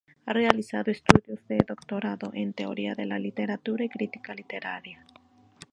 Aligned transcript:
Ha 0.25 0.33
realizado 0.33 0.89
estudios 0.89 1.47
de 1.47 1.57
doctorado 1.59 2.31
en 2.33 2.53
Teoría 2.53 2.95
de 2.95 3.05
la 3.05 3.19
Literatura 3.19 3.83
y 3.85 3.89
Crítica 3.89 4.33
literaria. 4.33 5.05